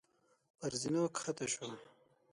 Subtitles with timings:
[0.57, 1.67] پر زينو کښته شو.